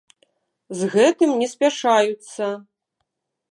[0.79, 2.51] З гэтым не спяшаюцца.